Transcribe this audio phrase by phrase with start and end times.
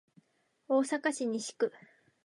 [0.67, 1.71] 大阪市西区